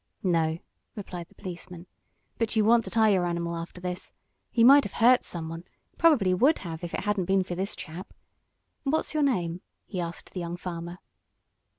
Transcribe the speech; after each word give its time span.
"No," 0.23 0.57
replied 0.95 1.27
the 1.27 1.35
policeman, 1.35 1.85
"but 2.39 2.55
you 2.55 2.65
want 2.65 2.83
to 2.85 2.89
tie 2.89 3.09
your 3.09 3.27
animal 3.27 3.55
after 3.55 3.79
this. 3.79 4.11
He 4.49 4.63
might 4.63 4.83
have 4.83 4.93
hurt 4.93 5.23
someone 5.23 5.63
probably 5.95 6.33
would 6.33 6.57
have 6.65 6.83
if 6.83 6.95
it 6.95 7.01
hadn't 7.01 7.25
been 7.25 7.43
for 7.43 7.53
this 7.53 7.75
chap. 7.75 8.11
What's 8.81 9.13
your 9.13 9.21
name?" 9.21 9.61
he 9.85 10.01
asked 10.01 10.31
the 10.33 10.39
young 10.39 10.57
farmer. 10.57 10.97